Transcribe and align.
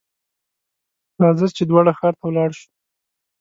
راځه! 1.21 1.47
چې 1.57 1.63
دواړه 1.69 1.91
ښار 1.99 2.13
ته 2.19 2.23
ولاړ 2.27 2.49
شو. 2.59 2.67